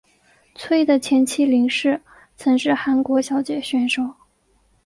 [0.55, 2.01] 崔的前妻林氏
[2.35, 4.01] 曾是韩国小姐选手。